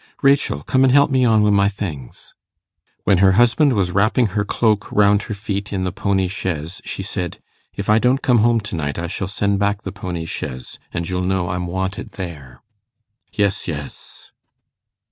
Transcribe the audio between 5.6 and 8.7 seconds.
in the pony chaise, she said, 'If I don't come home